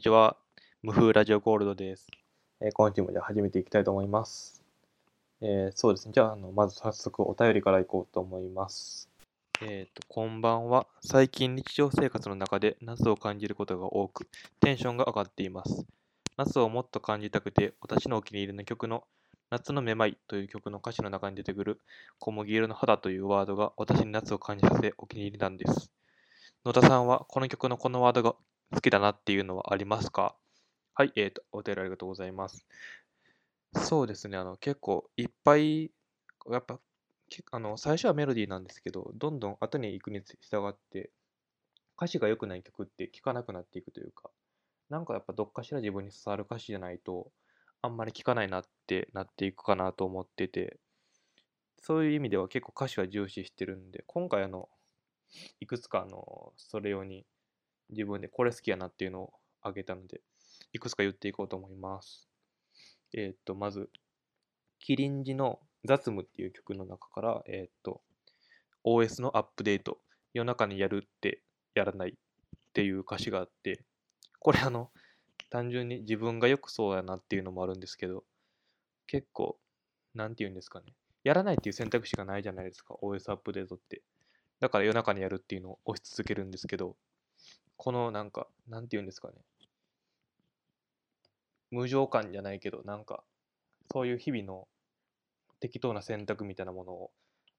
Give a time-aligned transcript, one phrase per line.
[0.00, 0.38] にちは。
[0.82, 2.06] 無風ラジオゴールドです。
[2.62, 4.62] えー今週もじゃあ始めていきたいと思います。
[5.42, 6.12] えーそうですね。
[6.14, 9.10] じゃあ、あの、まず早速お便りからいこうと思います。
[9.60, 10.86] えっ、と、こんばんは。
[11.02, 14.26] 最近日常生活の中で夏を感じることが多く、
[14.60, 15.84] テンションが上がっています。
[16.38, 19.04] 夏をもっと感じたくて、私のお気に入りの曲の
[19.50, 21.78] 夏のめまいという曲の歌詞の中に出てくる
[22.18, 25.92] 小麦色の肌というワードが私に夏を感じさせお気に入りなんです。
[26.64, 28.34] 野田さんはこの曲のこのワードが
[28.72, 30.36] 好きだなっていうのはありますか？
[30.94, 32.66] はい、えーと、お便りありがとうございます。
[33.74, 35.90] そうですね、あの、結構いっぱい、
[36.50, 36.80] やっぱ、
[37.52, 41.10] あの、最初はメロディーなんですけど、どんどん後に行くに従って、
[41.96, 44.30] 歌詞が良くない曲って聴かなくなっていくというか、
[44.90, 47.32] なんかやっぱどっかしら自分に伝わる歌詞じゃないと、
[47.82, 50.78] あんまり聴かないなってなっていくかなと思ってて、
[51.82, 54.68] そういう意味では結構歌詞は重視してるんで、今回あの、
[55.60, 57.26] いくつかあの、それ用に
[57.90, 60.20] 自分でこれ好きやなっていうのをあげたので、
[60.72, 62.28] いくつか言っていこうと思います。
[63.12, 63.90] えーっと、まず、
[64.78, 68.02] キリンジの雑務っていう曲の中から、えーっと、
[68.84, 69.98] OS のアップデート、
[70.32, 71.42] 夜中にやるって
[71.74, 72.12] やらないっ
[72.72, 73.84] ていう歌詞があって、
[74.38, 74.90] これあの、
[75.50, 78.24] 単純に自分がよくそうやなっていうのもあるんですけど、
[79.06, 79.58] 結構、
[80.14, 80.94] なんて言うんですかね。
[81.24, 84.02] やらないっていう選択肢がないじゃないですか、OS アップデートって。
[84.60, 86.96] だから夜中にやるっていうのを押し続けるんですけど、
[87.82, 89.34] このなんか、なんて言うんですかね。
[91.70, 93.24] 無情感じゃないけど、なんか、
[93.90, 94.68] そういう日々の
[95.60, 97.10] 適当な選択みたいなものを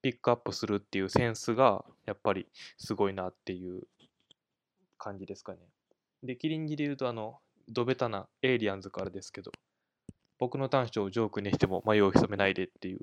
[0.04, 2.46] ピックアップするっていうセンスが、やっぱり
[2.78, 3.82] すごいなっていう
[5.00, 5.58] 感じですかね。
[6.22, 9.52] で、キリンジで言うと、あの、ドベタなエイリアンズからですけど、
[10.38, 13.00] 僕の短所をジョークにしても迷いを潜めないでっていう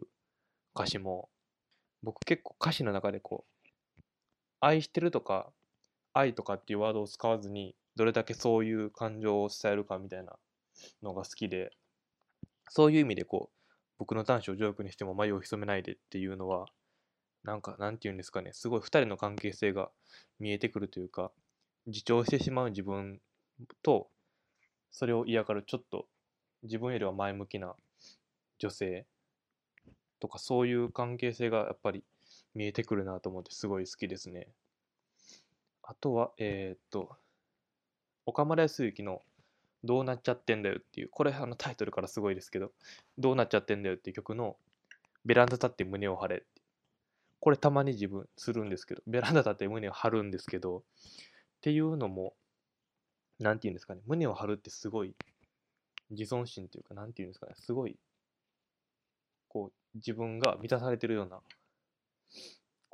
[0.73, 1.29] 歌詞も、
[2.05, 3.69] 僕結構歌詞の中でこう、
[4.61, 5.53] 愛してるとか、
[6.19, 10.37] 愛とかっていうワードを使わずに、どれだけそういう感情を伝えるかみたいな
[11.03, 11.71] のが好きで、
[12.69, 16.67] そういう意味でこう、僕の短所をジョークにしても迷いを潜めないでっていうのは、
[17.45, 19.91] なんか、なんて言うんですかね、すごい二人の関係性が
[20.39, 21.33] 見えてくるというか、
[21.87, 23.21] 自重してしまう自分
[23.83, 24.11] と、
[24.91, 26.07] それを嫌がるちょっと
[26.63, 27.77] 自分よりは前向きな
[28.59, 29.07] 女性
[30.21, 32.05] とかそういう関係性がやっぱり
[32.55, 34.49] 見えてくるなと思ってすごい好きですね。
[35.89, 37.17] あとは、えーっと、
[38.27, 39.23] 岡村康之の
[39.85, 42.73] どうなっちゃってんだよっていう、これあのタイトルからすごいですけど、
[43.17, 44.59] どうなっちゃってんだよっていう曲の
[45.25, 46.47] ベランダ立って胸を張れって。
[47.41, 50.83] これたまに自分するんですけど、ベランダ立って胸を張るんですけど、っ
[51.63, 52.35] ていうのも、
[53.39, 55.15] なんて言うんですかね、胸を張るってすごい
[56.11, 57.97] 自尊心というか、なんて言うんですかね、すごい、
[59.49, 61.41] こう、自分が満たされてるような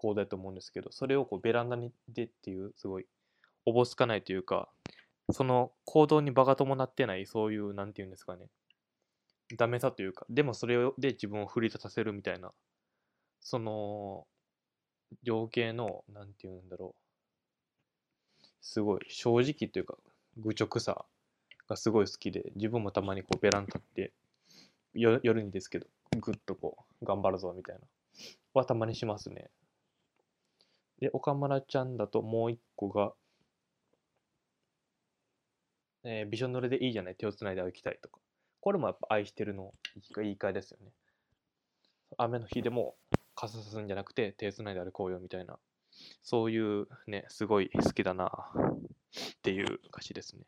[0.05, 3.07] 行動だと思うんですけど、それをこうベランダにでっていう、すごい、
[3.65, 4.69] おぼつかないというか、
[5.31, 8.51] その行動に場が伴ってない、そういう、なんて言うんですかね、
[9.57, 12.53] ダメさというか、でもそれで自分を奮い立たせるみたいな、
[13.41, 14.27] その、
[15.23, 16.95] 情景の、なんて言うんだろ
[18.43, 19.97] う、すごい正直というか、
[20.37, 21.07] 愚直さ
[21.67, 24.13] がすごい好きで、自分もたまにこうベランダ立って、
[24.93, 25.87] 夜にですけど、
[26.21, 27.81] ぐっとこう、頑張るぞみたいな、
[28.53, 29.51] はたまにしますね。
[31.05, 33.13] で、岡村ちゃんだともう一個が、
[36.03, 38.21] えー、びしょ濡れでいいじゃない、手をつないで歩きたいとか。
[38.61, 39.75] これもやっぱ愛してるの
[40.17, 40.93] 言い換えですよね。
[42.17, 42.95] 雨の日でも
[43.35, 45.59] 傘さすんじゃなくて手つないで歩こうよみたいな、
[46.23, 50.45] そういうね、すごい好きだなっていう歌詞ですね。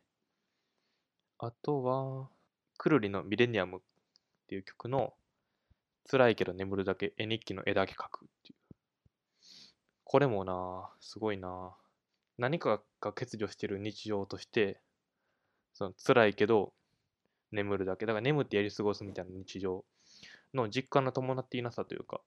[1.38, 2.30] あとは、
[2.78, 3.80] くるりのミレニアムっ
[4.46, 5.12] ていう曲の
[6.10, 8.55] 辛いけど眠るだけ絵日記の絵だけ描くっていう。
[10.08, 11.74] これもな、すごいな。
[12.38, 14.80] 何かが欠如してる日常として、
[15.74, 16.72] その辛いけど
[17.50, 18.06] 眠るだけ。
[18.06, 19.84] だから眠ってやり過ごすみたいな日常
[20.54, 22.20] の実感の伴っていなさというか、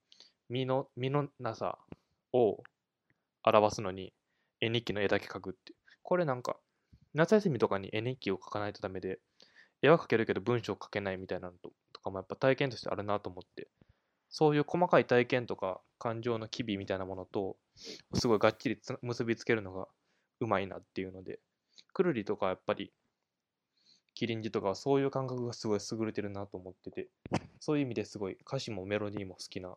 [0.49, 1.79] 身の、身のなさ
[2.33, 2.61] を
[3.45, 4.11] 表すのに
[4.59, 5.77] 絵日記の絵だけ描くっていう。
[6.03, 6.57] これなんか、
[7.13, 9.19] 夏休みとかに絵日記を描かないとダメで、
[9.81, 13.69] 絵は描けるけど文章を書けないみたいなのととかもやっぱ体験としてあるなと思って、
[14.29, 17.57] そういう細かい体験とか感情の機微みたいなものと、
[18.13, 19.87] すごいがっちり結びつけるのが
[20.39, 21.39] うまいなっていうので、
[21.93, 22.93] くるりとかやっぱり、
[24.13, 27.09] キリンジとかそういう感覚がすごい優れてるなと思ってて、
[27.59, 29.75] そういう意味ですごい歌詞もメロディーも好きな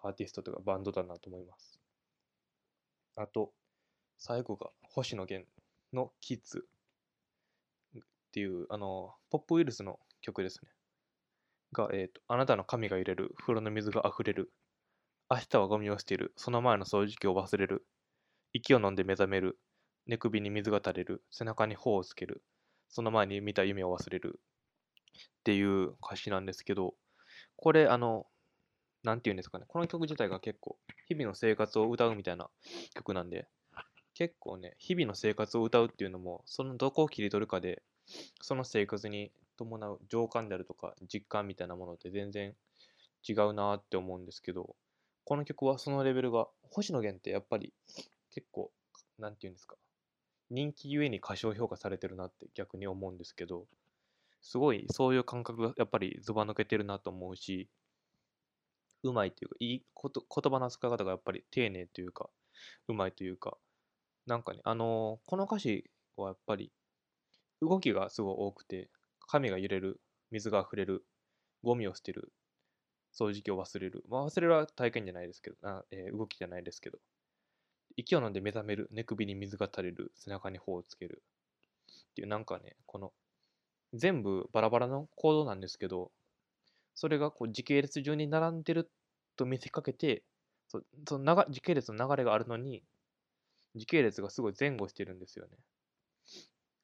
[0.00, 1.80] アーティストとかバンドだなと思います。
[3.16, 3.52] あと、
[4.18, 5.48] 最後が星野源
[5.92, 6.66] のキッズ
[7.98, 8.02] っ
[8.32, 10.75] ていう、あの、ポップウイルスの曲ですね。
[11.76, 14.50] が、えっ、と、あなたの髪が揺れる、風呂の水が溢れる、
[15.30, 17.86] 明日はゴミを捨てる、その前の掃除機を忘れる、
[18.52, 19.58] 息を飲んで目覚める。
[20.06, 21.22] 寝首に水が垂れる。
[21.30, 22.42] 背中に頬をつける。
[22.88, 24.40] その前に見た夢を忘れる。
[25.40, 26.94] っていう歌詞なんですけど、
[27.56, 28.26] これ、あの、
[29.02, 29.66] なんていうんですかね。
[29.68, 32.48] この曲自体が結構、日々の生活を歌うみたいな
[32.94, 33.46] 曲なんで、
[34.14, 37.82] 結構ね、日々の生活を歌うっていうのも、そのどこを切り取るかで、
[38.40, 42.54] その生活に伴う情感であるとか実感みたいなものって全然
[43.28, 44.76] 違うなって思うんですけど、
[45.24, 47.72] この曲はそのレベルが、星野源ってやっぱり
[48.30, 48.70] 結構、
[49.18, 49.76] なんて言うんですか、
[50.50, 53.66] 人気ゆえに過小評価されてるなって逆に思うんですけど、
[54.40, 57.68] すごいそういう感覚がやっぱりずば抜けてるなと思うし、
[59.02, 62.30] うまいというか、いいこと言葉の使い方がやっぱり丁寧というか、
[62.86, 63.58] うまいというか、
[64.26, 66.72] なんかね、あのーこの歌詞はやっぱり
[67.60, 68.88] 動きがすごい多くて、
[69.26, 70.00] 髪が揺れる、
[70.30, 71.04] 水が溢れる、
[71.62, 72.32] ゴミを捨てる、
[73.12, 74.04] 掃除機を忘れる。
[74.08, 76.98] まあ忘れるは体験じゃないですけど、あえー動きじゃないですけど、
[77.96, 81.22] 息を飲んで目覚める、寝首に水が垂れる、背中に頬をつける。
[82.10, 83.12] っていうなんかね、この
[83.94, 86.12] 全部バラバラの行動なんですけど、
[86.94, 88.90] それがこう時系列順に並んでる
[89.36, 90.24] と見せかけて、
[90.68, 92.82] そその時系列の流れがあるのに、
[93.74, 95.58] 時系列がすごい前後してるんですよね。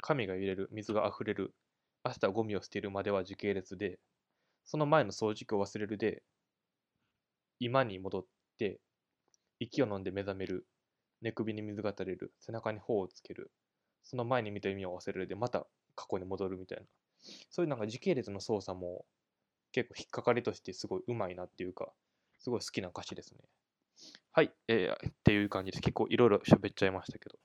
[0.01, 1.55] 神が揺れる、水が溢れる、
[2.05, 3.99] 明日ゴミを捨てるまでは時系列で、
[4.65, 6.23] その前の掃除機を忘れるで、
[7.61, 8.27] 今に戻っ
[8.59, 8.81] て、
[9.61, 10.67] 息を飲んで目覚める、
[11.21, 13.53] 寝首に水が垂れる、背中に頬をつける、
[14.03, 16.85] その前に見た意味を忘れるで、また過去に戻るみたいな。
[17.51, 19.05] そういうなんか時系列の操作も
[19.71, 21.93] 結構引っかかりとしてすごいうまいなっていうか、
[22.39, 23.39] すごい好きな歌詞ですね。
[24.33, 25.83] はい、えー、っていう感じです。
[25.83, 27.39] 結構いろいろ喋っちゃいましたけど、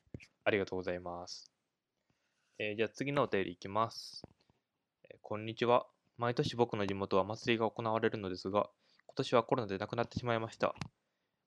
[0.44, 1.52] ありがとうございます。
[2.60, 4.24] えーじゃあ次のお便りいきます、
[5.30, 5.86] こんにちは。
[6.18, 8.70] 毎年僕の地元は祭りが行われるのですが、
[9.08, 10.74] 今年はコロナで亡くなってしまいました。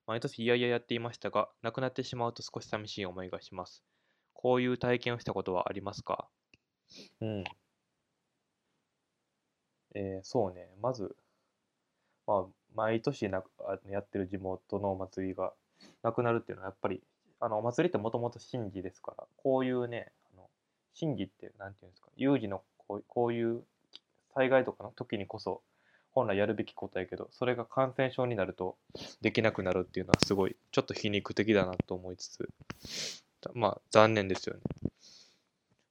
[0.05, 3.81] 毎年いやいややっていましたが、亡くなってしまうと少し寂しい思いがします。
[4.35, 6.27] こういう体験をしたことはありますか？
[7.21, 7.43] うん。
[9.95, 11.15] えーそうね、まず、
[12.27, 12.45] まあ、
[12.75, 15.53] 毎年なあやってる地元のお祭りが
[16.03, 17.01] なくなるっていうのはやっぱり
[17.39, 20.47] あのお祭りってもともと神事ですからこういうねあの
[20.99, 23.63] 神事ってなんていうんですか有事のこうこういう
[24.33, 25.61] 災害とかの時にこそ
[26.11, 28.77] 本来やるべきことやけどそれが感染症になると
[29.21, 32.49] できなくなるっていうのはすごいちょっと皮肉的だなと思いつつ
[33.53, 34.61] まあ残念ですよね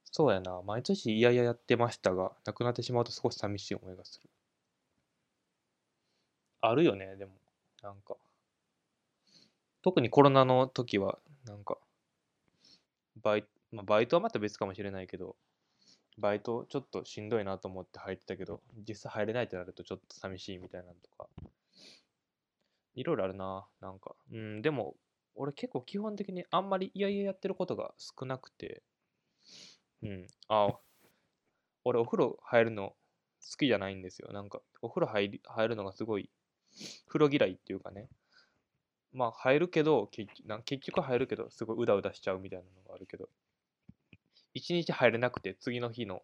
[0.05, 4.29] そうやな毎年いやいややってましたがなくなってしまうと少し寂しい思いがする
[6.61, 7.31] あるよね、でも。
[7.81, 8.15] なんか。
[9.81, 11.77] 特にコロナの時は、なんか、
[13.21, 15.35] バイ,、まあ、バイトはまた別かもしれないけど、
[16.21, 21.27] バイトちょっとしんどいなと思って入ってたけど、実際入れないってなるとちょっと寂しいみたいなのとか。
[22.93, 24.15] いろいろあるな、なんか。
[24.31, 24.95] うん、でも、
[25.35, 28.83] 俺結構基本的にあんまりいやいややってることが少なくて、
[30.03, 30.77] うん、あ、
[31.83, 34.31] 俺お風呂入るの好きじゃないんですよ。
[34.33, 36.29] なんか、お風呂入り入るのがすごい
[37.07, 38.07] 風呂嫌いっていうかね
[39.13, 40.31] まあ入るけど結
[40.65, 43.29] 結局入るけどすごいうだうだしちゃうみたいなのがあるけど
[44.53, 46.21] 一日入れなくて次の日の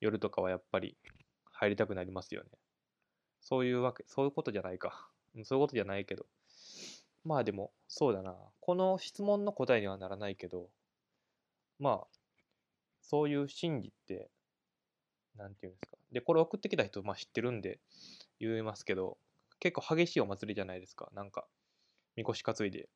[0.00, 0.96] 夜とかはやっぱり
[1.50, 2.48] 入りたくなりますよね
[3.40, 5.08] そういうわけそういうことじゃないか
[5.44, 6.26] そういうことじゃないけど
[7.24, 10.68] まあでもそうだなこの質問の答えにはならないけど
[11.78, 12.06] まあ
[13.02, 14.30] そういう心理って
[15.36, 17.78] なんていうんですかでこれ送ってきた人、まあ、知ってるんで
[18.40, 19.18] 言いますけど
[19.60, 21.10] 結構激しいお祭りじゃないですか。
[21.14, 21.46] なんか、
[22.16, 22.88] みこし担いで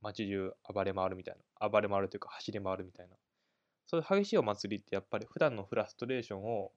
[0.00, 1.68] 街中暴れ回るみたいな。
[1.68, 3.16] 暴れ回るというか走り回るみたいな。
[3.86, 6.72] そういう激しいお祭りってやっぱり普段のフラストレーションを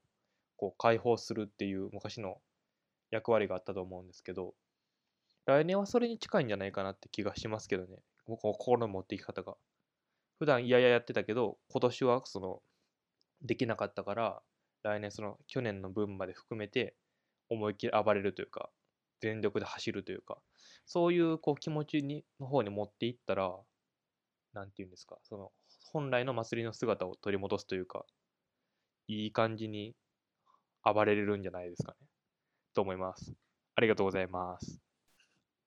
[0.58, 2.38] こう解放するっていう昔の
[3.12, 4.54] 役割があったと思うんですけど、
[5.46, 7.98] 来年はそれに近いんじゃないかなって気がしますけどね。
[8.26, 9.56] ここ心の持っていき方が。
[10.38, 12.62] 普段いやいややってたけど、今年はその、
[13.42, 14.42] できなかったから、
[14.84, 16.96] 来年その去年の分まで含めて
[17.50, 18.70] 思いっきり暴れるというか、
[19.22, 20.38] 全力で走るというか、
[20.86, 23.58] そういうこう気持ちにの方に持っていったら、
[24.54, 25.52] なんていうんですか、その
[25.92, 28.06] 本来の祭りの姿を取り戻すというか、
[29.08, 29.96] いい感じに
[30.84, 32.08] 暴れれるんじゃないですかね。
[32.74, 33.34] と思います。
[33.76, 34.80] ありがとうございます。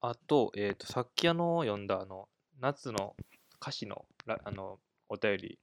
[0.00, 2.28] あと、えっ、と、さっきあの読んだあの
[2.60, 3.16] 夏の
[3.60, 5.58] 歌詞のあのお便り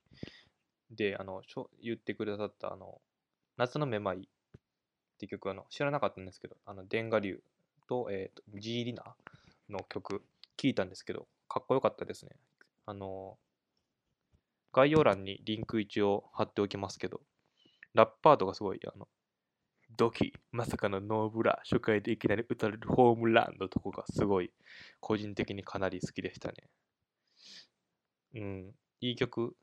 [0.91, 1.41] であの
[1.81, 3.01] 言ってくださったあの
[3.57, 4.21] 夏のめまいっ
[5.17, 7.43] て曲あの知らなかったんですけど、あのデンガリュウ
[7.87, 9.03] と,、えー、とジーリナ
[9.69, 10.23] の曲
[10.57, 12.31] 聞いたんですけど、かっこよかったですね。
[12.85, 13.37] あの
[14.73, 17.21] 概要欄にリンク一応貼っておきますけど、
[17.93, 19.07] ラッパーとかすごい、あの、
[19.97, 24.51] ドキ、まさかのノーブラ、初回でいきなり打たれるホームランのとこがすごい、
[24.99, 26.69] 個人的にかなり好きでしたね。
[28.35, 29.55] うん、いい曲、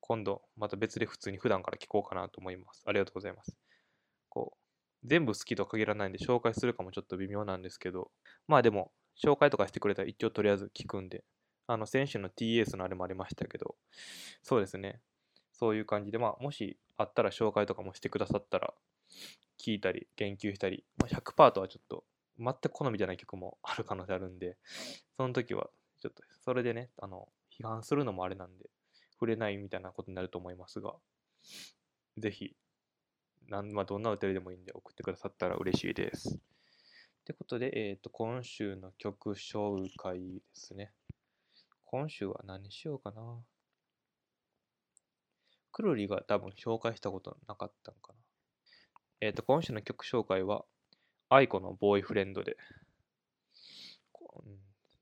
[0.00, 2.84] 今度また別で普通に普段から聴こうかなと思います。
[2.86, 3.56] ありがとうございます。
[4.28, 8.10] こう、全部好きとは限らないんで紹介するかもちょっと微妙なんですけど、
[8.46, 11.24] まあでも、紹介とかしてくれたら一応とりあえず聞くんで、
[11.68, 13.76] あの、先週の TS のあれもありましたけど、
[14.42, 15.00] そうですね。
[15.52, 18.72] そういう感じで、まあ、もしあったら紹介とかもしてくださったら、
[19.58, 22.04] 聞いたり、言及したり、まあ、100%とはちょっと、
[22.38, 24.56] 全く好みじゃない曲もある可能性あるんで、
[25.16, 25.68] その時は、
[26.00, 28.70] ちょっと、それでね、あの、批判するのもあれなんで、
[29.12, 30.94] 触れないみたいなことになると思いますが、
[32.16, 32.56] ぜひ、
[33.48, 36.34] なんまあ、どんな歌でもいいんで送ってくださったら嬉しいです。
[36.34, 36.38] っ
[37.24, 40.92] てことで、えっ、と、今週の曲紹介ですね。
[41.90, 43.22] 今週は何しようかな。
[45.72, 48.14] くるりが多分紹介したことなかったんかな。
[49.22, 50.66] えっ、と、今週の曲紹介は、
[51.30, 52.58] aikoのボーイフレンドで、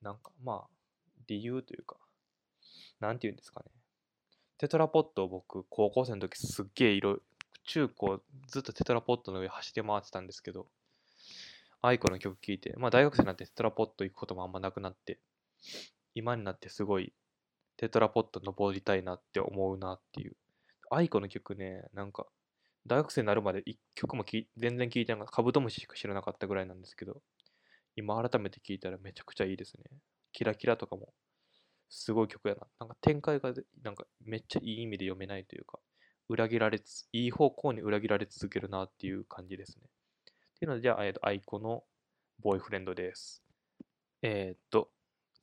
[0.01, 0.69] なんか、まあ、
[1.27, 1.97] 理由というか、
[3.01, 3.67] なんて言うんですかね。
[4.57, 7.19] テトラポットを僕、高校生の時すっげえいろ、
[7.65, 10.69] 中高ずっとテトラポットの上走って回ってたんですけど、
[11.83, 15.19] aikoの曲聴いて、まあ大学生になってテトラポット行くこともあんまなくなって、
[16.17, 17.13] 今になってすごい
[17.77, 20.37] テトラポット登りたいなって思うなっていう。
[20.91, 22.27] aikoの曲ね、なんか、
[22.87, 24.25] 大学生になるまで一曲も
[24.57, 27.21] 全然聴いてなかった、カブトムシしか知らなかったぐらいなんですけど、
[27.97, 29.85] 今改めて聴いたらめちゃくちゃいいですね。
[30.33, 31.13] キラキラとかも
[31.91, 32.67] すごい曲やな。
[32.81, 35.79] なんか展開がなんかめっちゃいい意味で読めないというか、
[36.31, 39.85] 裏切られつ、いい方向に裏切られ続けるなっていう感じですね。
[39.85, 41.85] っていうので、じゃあ、えーと、 aikoの
[42.41, 43.43] ボーイフレンドです。
[44.23, 44.91] えーっと、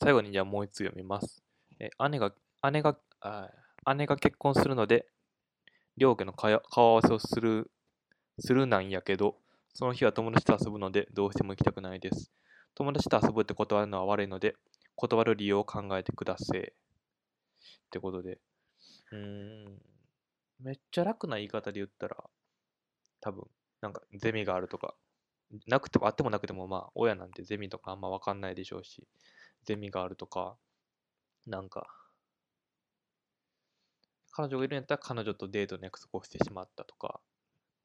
[0.04, 1.42] 最後にじゃあもう一つ読みます。
[1.80, 2.34] え姉が、
[2.74, 3.50] 姉が、あ
[3.96, 5.08] 姉が結婚するので、
[5.96, 7.72] 両家の顔顔合わせをする、
[8.38, 9.38] するなんやけど、
[9.74, 12.34] その日は友達と遊ぶので、どうしても行きたくないです。
[12.76, 14.56] 友達と遊ぶって断るのは悪いので、
[14.98, 16.60] 断る理由を考えてください。
[16.60, 16.64] っ
[17.90, 18.42] てことで、
[19.14, 19.18] うー
[19.70, 19.78] ん、
[20.60, 22.18] めっちゃ楽な言い方で言ったら、
[23.22, 23.46] 多分、
[23.80, 24.96] なんかゼミがあるとか、
[25.68, 29.08] なくてもあってもなくても、まあ、親なんてゼミとかあんま分かんないでしょうし、
[29.66, 30.56] ゼミがあるとか、
[31.48, 31.88] なんか、
[34.32, 37.20] 彼女がいるんやったら彼女とデートの約束をしてしまったとか、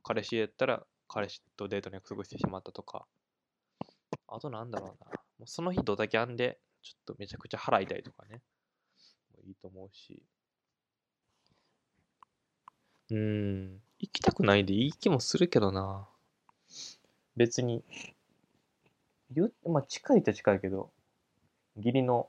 [0.03, 3.07] 彼氏やったら彼氏とデートの約束をしてしまったとか、
[4.27, 8.41] あとなんだろうな、もうその日ドタキャンで、ちょっとめちゃくちゃ払いたいとかね、
[9.33, 10.23] もういいと思うし、
[13.11, 16.07] うん、行きたくないでいい気もするけどな。
[17.37, 17.83] 別に、
[19.31, 20.91] 言うまあ近いっちゃ近いけど、
[21.79, 22.29] 義理の、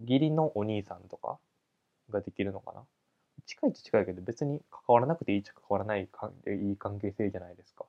[0.00, 1.38] 義理のお兄さんとか
[2.10, 2.82] ができるのかな？
[3.46, 7.86] 近いっちゃ近いけど、別に関わらなくていいっちゃ関わらないかいい関係性じゃないですか。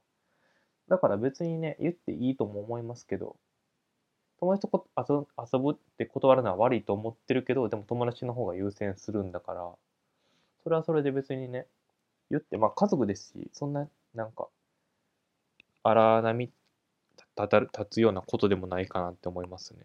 [0.88, 3.36] だから別にね、言っていいとも思いますけど、
[4.40, 9.70] 友達とこ遊遊ぶって断るのは悪いと思ってるけど、でも友達の方が優先するんだから、
[10.64, 11.68] それはそれで別にね、
[12.30, 14.48] 言って、まあ家族ですし、そんな、なんか、
[15.84, 16.50] 荒波
[17.38, 19.84] 立た立つようなことでもないかなって思いますね。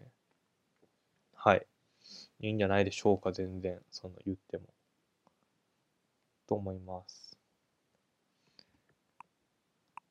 [1.35, 1.65] はい。
[2.41, 4.65] いいんじゃないでしょうか、全然、その言っても。
[6.47, 7.37] と思います。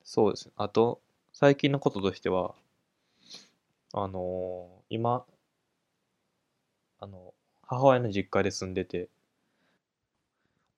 [0.05, 0.55] そうですね。
[0.57, 1.03] あと、
[1.35, 2.55] 最近のこととしては、
[3.93, 5.27] あのー今、
[6.99, 9.09] あの、母親の実家で住んでて、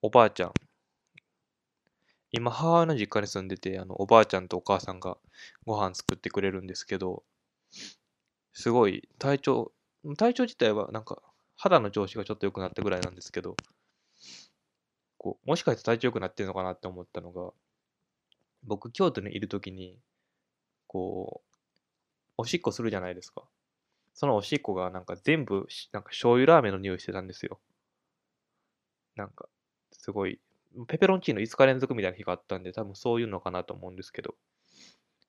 [0.02, 0.52] おばあちゃん、
[2.32, 5.18] 今、母親の実家に住んでて、あの、おばあちゃんとお母さんが
[5.66, 7.22] ご飯作ってくれるんですけど、
[8.52, 9.72] すごい体調、
[10.18, 11.22] 体調自体はなんか
[11.56, 13.56] 肌の調子がちょっと良くなったぐらいなんですけど、
[15.16, 17.52] こう、もしかして体調良くなってるのかなって思ったのが、
[18.62, 19.98] 僕、京都にいるときに、
[20.88, 21.56] こう、
[22.38, 23.44] おしっこするじゃないですか。
[24.14, 27.60] そのおしっこがなんか全部、なんか醤油ラーメンの匂いしてたんですよ。
[29.16, 29.48] なんか、
[29.92, 30.40] すごい、
[30.88, 34.36] ペペロンチーノ5日連続みたいな日があったんで、多分そういうのかなと思うんですけど、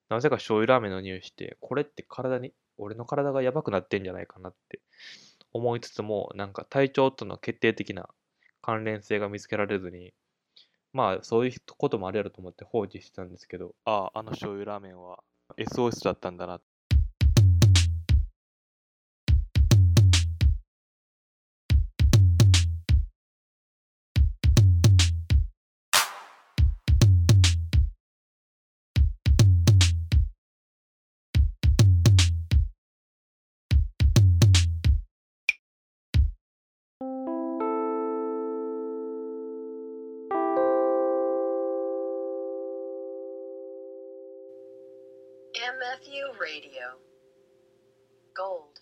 [0.10, 4.81] なぜか醤油ラーメンの匂いして、これって体に、俺の体がやばくなってんじゃないかなって
[5.53, 8.10] 思いつつも、なんか体調との決定的な
[8.62, 10.13] 関連性が見つけられずに、
[10.93, 15.24] まあそういうこともあるやろと思って放置してたんですけど、ああ、あの醤油ラーメンは
[15.58, 16.62] SOS だったんだな。
[45.79, 47.00] MFU Radio.
[48.36, 48.79] Gold.